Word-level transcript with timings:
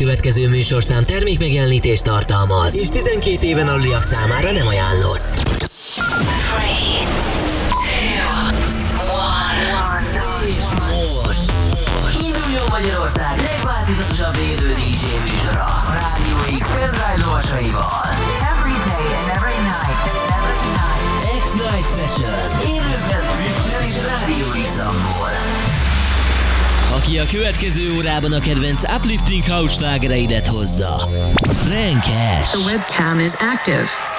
következő 0.00 0.48
műsorszám 0.48 1.04
termék 1.04 1.38
megjelenítést 1.38 2.04
tartalmaz, 2.04 2.78
és 2.78 2.88
12 2.88 3.46
éven 3.46 3.68
aluliak 3.68 4.02
számára 4.04 4.52
nem 4.52 4.66
ajánlott. 4.66 5.36
Free. 6.26 7.29
aki 27.00 27.18
a 27.18 27.26
következő 27.26 27.94
órában 27.96 28.32
a 28.32 28.40
kedvenc 28.40 28.82
uplifting 28.92 29.44
house 29.46 29.74
slágereidet 29.74 30.46
hozza. 30.46 31.00
Frankes. 31.42 32.48
The 32.48 32.72
webcam 32.72 33.18
is 33.18 33.32
active. 33.32 34.09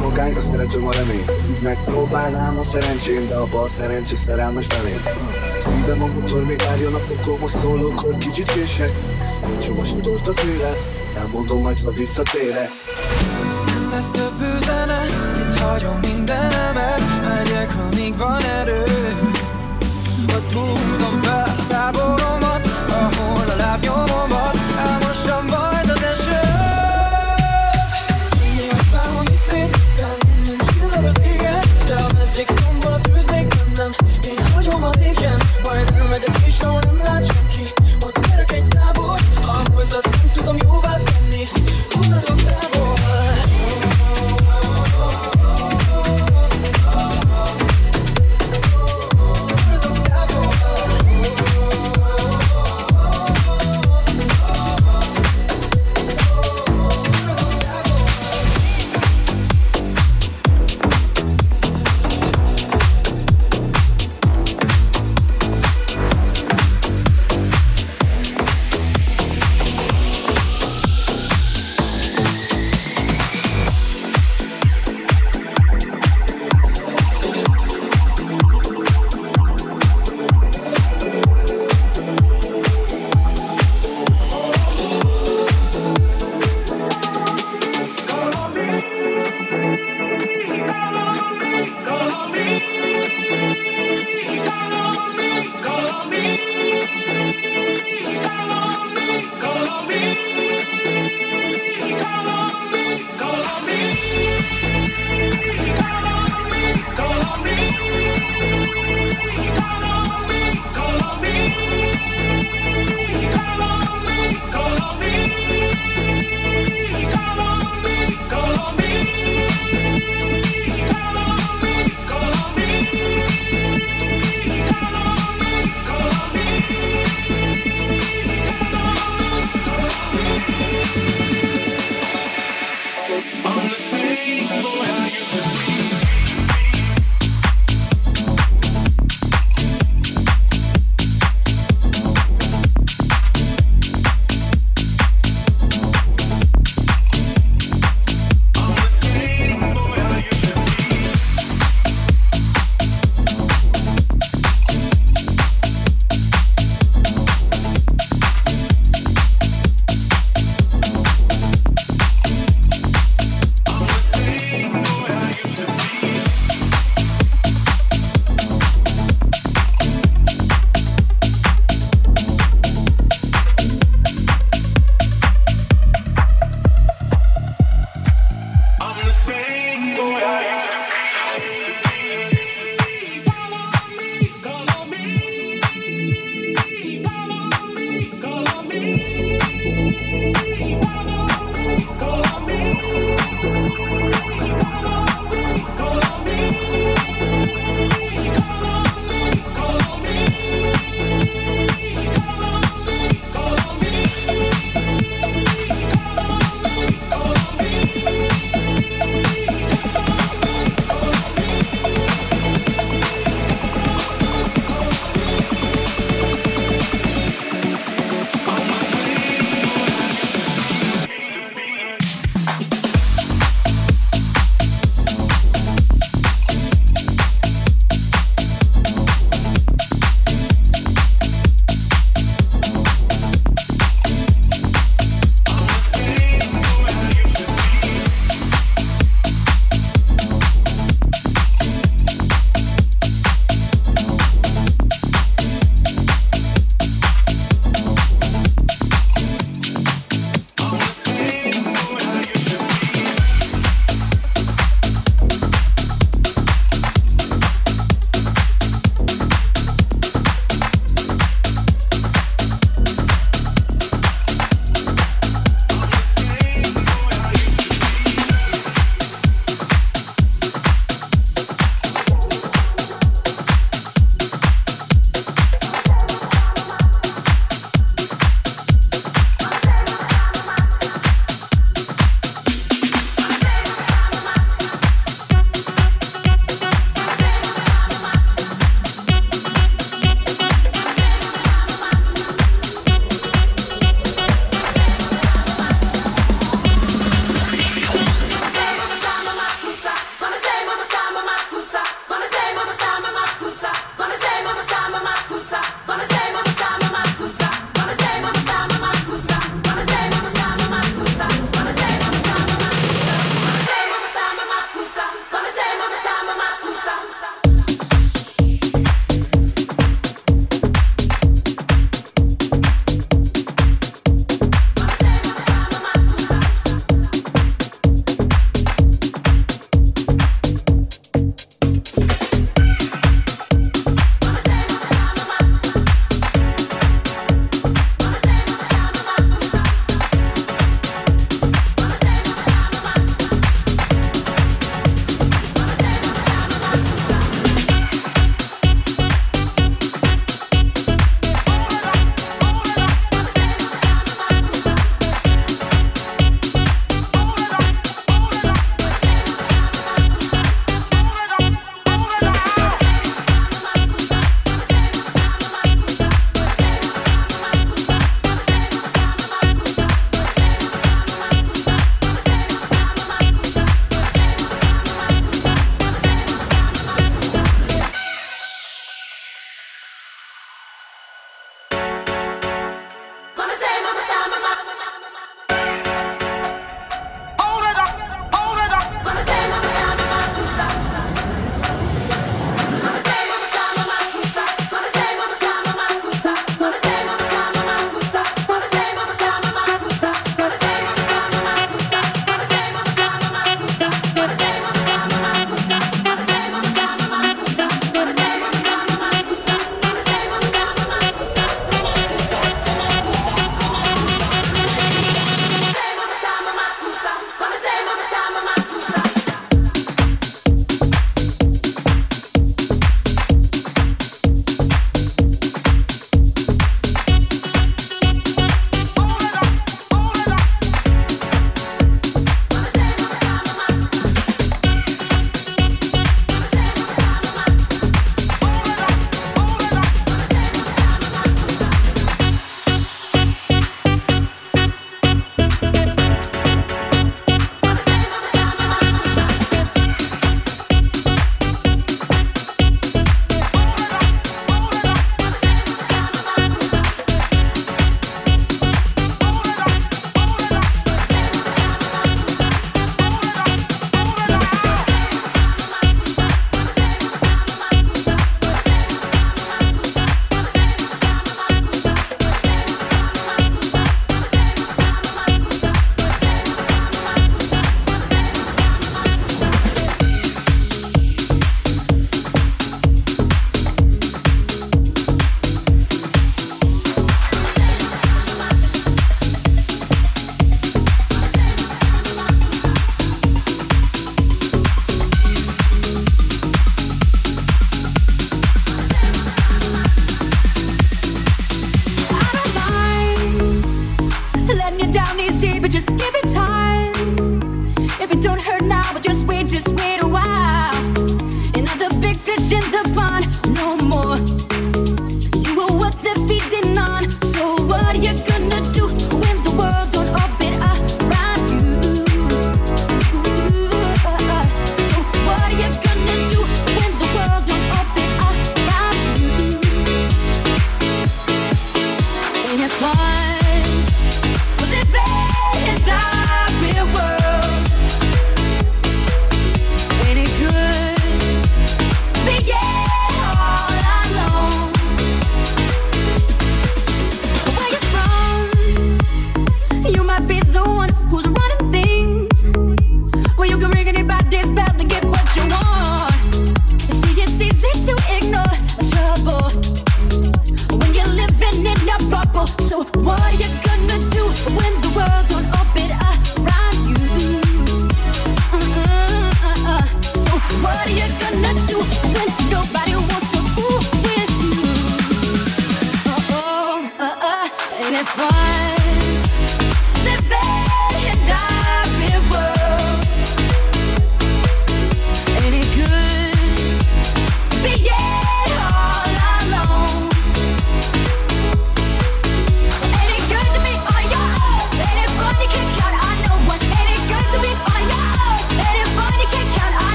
A 0.00 0.12
gány, 0.12 0.34
a 0.34 0.86
a 0.86 0.92
remény. 0.92 1.24
Megpróbálnám 1.62 2.58
a 2.58 2.62
szerencsém, 2.62 3.28
de 3.28 3.34
a 3.34 3.46
bal 3.46 3.68
szerencsé 3.68 4.14
szerelmes 4.14 4.66
belém. 4.66 5.02
Szívem 5.60 6.02
a 6.02 6.06
motor, 6.06 6.44
még 6.44 6.60
várjon 6.66 6.94
a 6.94 6.98
pokol, 6.98 7.38
most 7.38 7.58
szólok, 7.58 7.98
hogy 7.98 8.18
kicsit 8.18 8.52
kések. 8.52 8.90
Csomos 9.62 9.88
tort 10.02 10.26
az 10.26 10.44
élet, 10.56 10.78
elmondom 11.16 11.60
majd, 11.62 11.80
ha 11.84 11.90
visszatérek. 11.90 12.68
Nem 13.66 13.90
lesz 13.90 14.10
több 14.12 14.40
üzenet, 14.40 15.10
itt 15.36 15.58
hagyom 15.58 15.98
mindenemet 16.00 17.02
Megyek, 17.28 17.74
amíg 17.90 18.16
van 18.16 18.42
erő. 18.42 18.82
A 20.26 20.46
túlzom 20.48 21.22
fel 21.22 21.54
táboromat, 21.68 22.68
ahol 22.88 23.44
a 23.48 23.56
lábnyom 23.56 24.11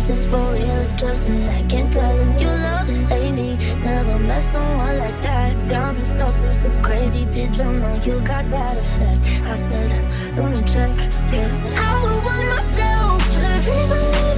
is 0.00 0.06
this 0.06 0.26
for 0.26 0.52
real 0.52 0.96
just 0.96 1.28
a 1.28 1.32
I 1.58 1.62
Can't 1.68 1.92
tell 1.92 2.16
him 2.18 2.30
you 2.38 2.46
love 2.46 2.90
and 2.90 3.08
hate 3.10 3.32
me. 3.32 3.56
Never 3.82 4.18
met 4.18 4.42
someone 4.42 4.98
like 4.98 5.20
that. 5.22 5.50
Got 5.68 5.96
me 5.96 6.04
suffering 6.04 6.54
so 6.54 6.70
crazy. 6.82 7.24
Did 7.26 7.56
you 7.56 7.64
know 7.64 7.94
you 8.02 8.20
got 8.20 8.48
that 8.50 8.76
effect? 8.76 9.22
I 9.44 9.54
said, 9.54 9.90
let 10.36 10.50
me 10.52 10.62
check. 10.62 10.96
Yeah, 11.32 11.50
I 11.86 11.90
would 12.02 12.24
want 12.24 12.46
myself. 12.54 13.20
Please, 13.64 14.29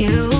you. 0.00 0.39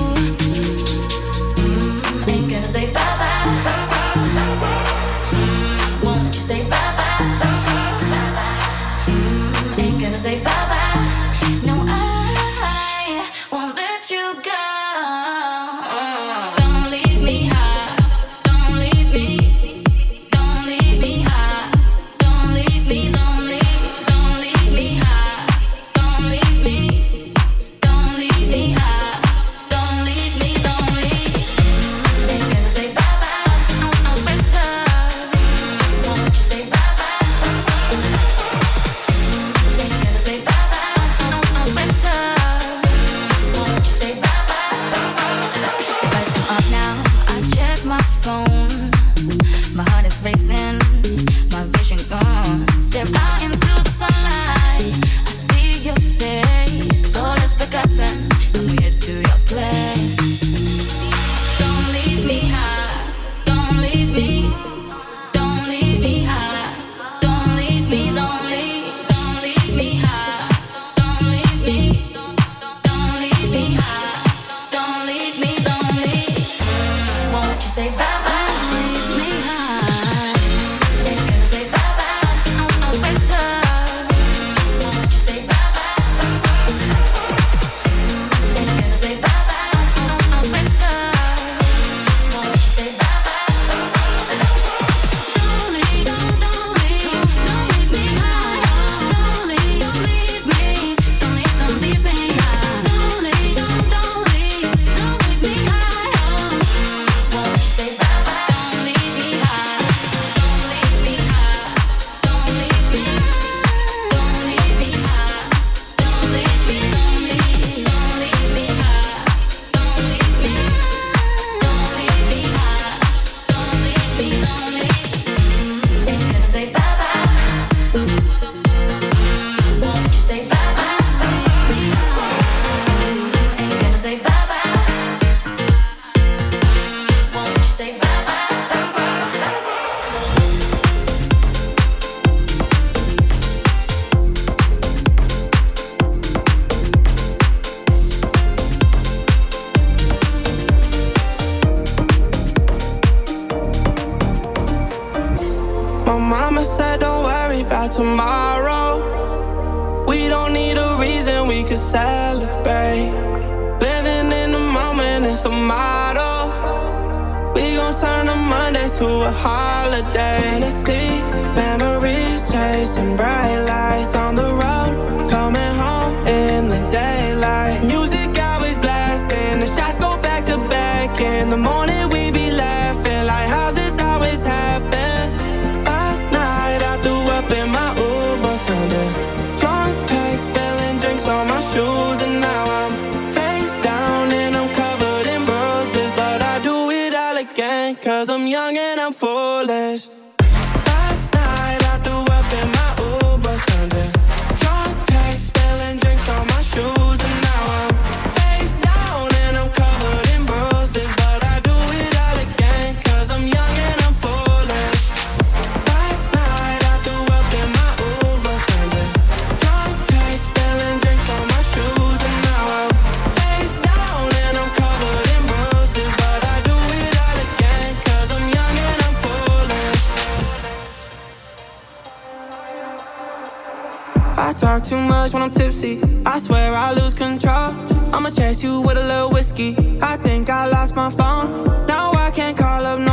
when 235.41 235.49
I'm 235.49 235.55
tipsy. 235.55 235.99
I 236.25 236.39
swear 236.39 236.73
I 236.73 236.93
lose 236.93 237.13
control. 237.13 237.73
I'ma 238.13 238.29
chase 238.29 238.61
you 238.61 238.81
with 238.81 238.97
a 238.97 239.05
little 239.07 239.31
whiskey. 239.31 239.75
I 240.01 240.17
think 240.17 240.49
I 240.49 240.67
lost 240.67 240.95
my 240.95 241.09
phone. 241.09 241.87
Now 241.87 242.11
I 242.13 242.29
can't 242.31 242.55
call 242.55 242.85
up. 242.85 242.99
No 242.99 243.10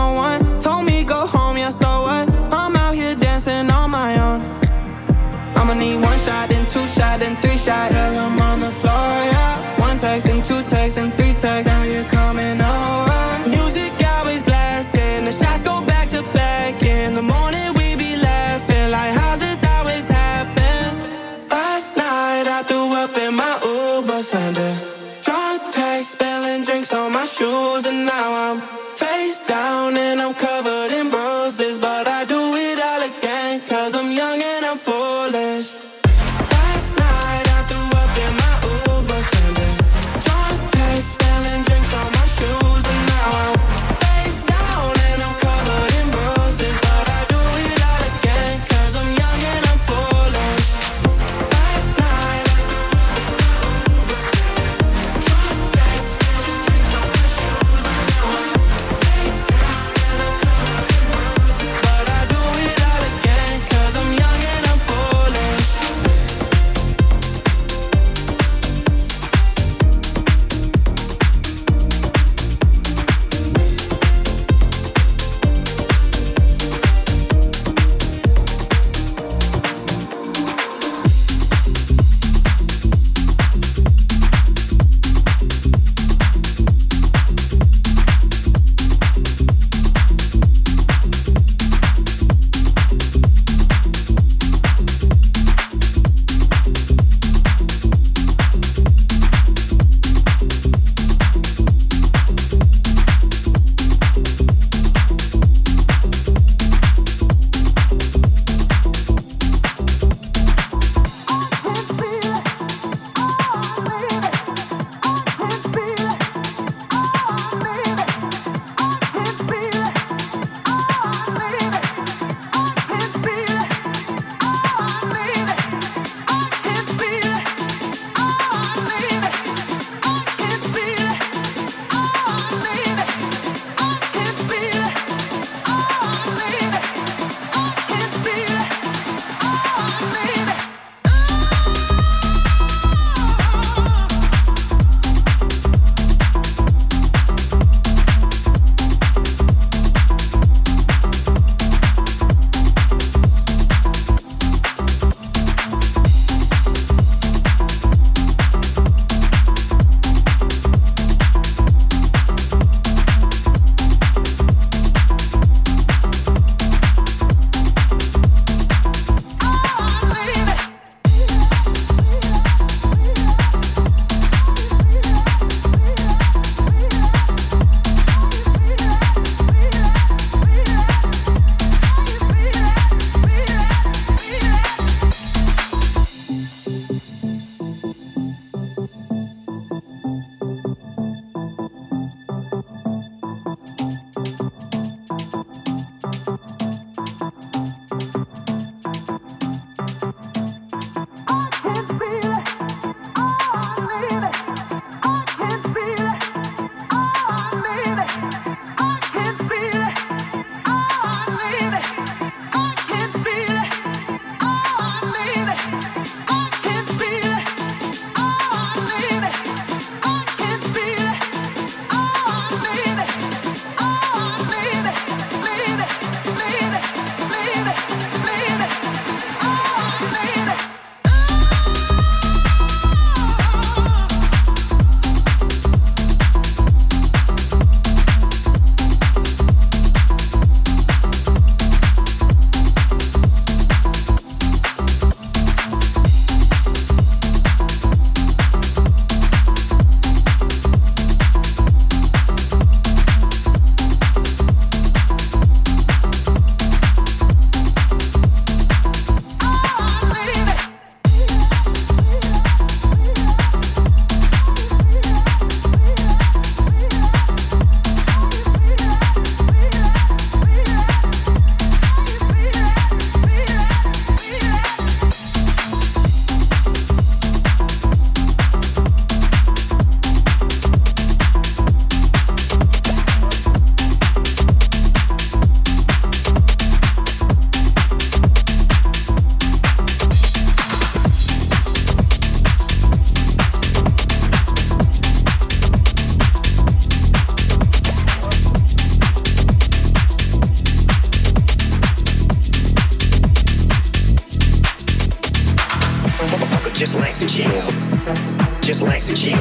Just 308.61 308.83
relax 308.83 309.09
and 309.09 309.19
chill. 309.19 309.39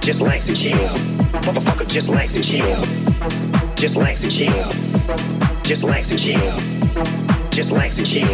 Just 0.00 0.20
relax 0.20 0.48
and 0.48 0.56
chill. 0.56 0.76
Motherfucker, 1.42 1.88
just 1.88 2.08
relax 2.08 2.36
and 2.36 2.44
chill. 2.44 2.84
Just 3.76 3.96
relax 3.96 4.22
and 4.24 4.32
chill. 4.32 4.64
Just 5.62 5.82
relax 5.84 6.10
and 6.10 6.20
chill. 6.20 6.52
Just 7.50 7.70
relax 7.72 7.98
and 7.98 8.06
chill. 8.06 8.26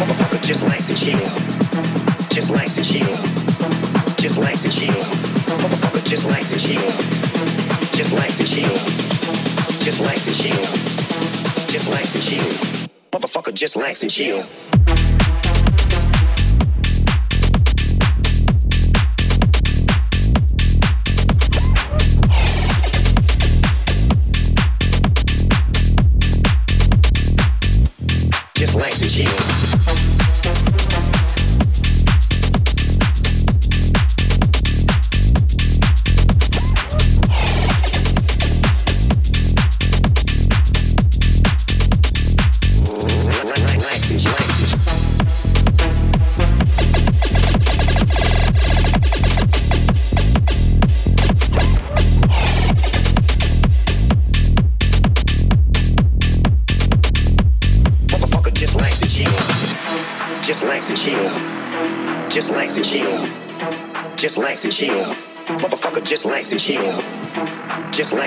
Motherfucker, 0.00 0.42
just 0.42 0.62
relax 0.62 0.88
and 0.90 0.98
chill. 0.98 1.28
Just 2.30 2.50
relax 2.50 2.76
and 2.76 2.86
chill. 2.86 3.16
Just 4.16 4.36
relax 4.38 4.64
and 4.64 4.72
chill. 4.72 5.04
Motherfucker, 5.60 6.04
just 6.04 6.24
relax 6.24 6.52
and 6.52 6.60
chill. 6.60 6.90
Just 7.92 8.12
relax 8.12 8.40
and 8.40 8.48
chill. 8.48 8.76
Just 9.80 10.00
relax 10.00 10.26
and 10.26 10.36
chill. 10.36 10.66
Just 11.68 11.86
relax 11.88 12.14
and 12.14 12.24
chill. 12.24 12.88
Motherfucker, 13.12 13.54
just 13.54 13.76
relax 13.76 14.02
and 14.02 14.10
chill. 14.10 14.44
Just 29.16 29.45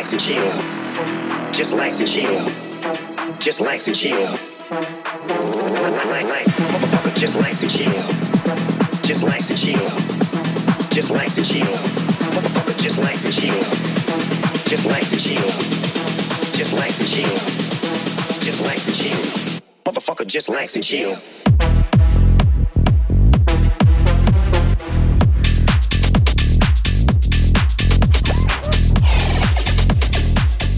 Just 0.10 0.26
relax 0.26 0.40
and 0.42 0.50
chill. 0.50 1.52
Just 1.52 1.72
relax 1.72 2.00
and 2.00 2.08
chill. 2.10 3.38
Just 3.38 3.60
relax 3.60 3.88
and 3.88 3.96
chill. 3.96 4.28
Motherfucker, 6.68 7.16
just 7.16 7.36
relax 7.36 7.62
and 7.62 7.72
chill. 7.72 7.94
Just 9.04 9.22
relax 9.22 9.50
and 9.52 9.60
chill. 9.60 9.90
Just 10.90 11.12
relax 11.12 11.38
and 11.38 11.46
chill. 11.46 11.78
Motherfucker, 12.34 12.76
just 12.80 12.98
relax 12.98 13.26
and 13.26 13.34
chill. 13.36 13.64
Just 14.66 14.86
relax 14.86 15.12
and 15.12 15.22
chill. 15.22 15.52
Just 16.58 16.74
relax 16.74 17.00
and 17.02 17.10
chill. 17.10 17.38
Just 18.42 18.62
relax 18.64 18.88
and 18.88 18.96
chill. 18.96 19.62
Motherfucker, 19.86 20.26
just 20.26 20.50
relax 20.50 20.76
and 20.76 20.84
chill. 20.84 21.39